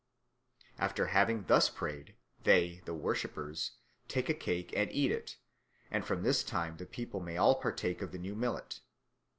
After 0.79 1.05
having 1.13 1.43
thus 1.45 1.69
prayed, 1.69 2.15
they, 2.43 2.81
the 2.85 2.93
worshippers, 2.95 3.73
take 4.07 4.29
a 4.29 4.33
cake 4.33 4.73
and 4.75 4.91
eat 4.91 5.11
it, 5.11 5.37
and 5.91 6.03
from 6.03 6.23
this 6.23 6.43
time 6.43 6.77
the 6.77 6.87
people 6.87 7.19
may 7.19 7.37
all 7.37 7.53
partake 7.53 8.01
of 8.01 8.11
the 8.11 8.17
new 8.17 8.33
millet. 8.35 8.79